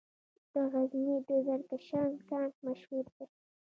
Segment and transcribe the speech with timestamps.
[0.51, 3.25] د غزني د زرکشان کان مشهور دی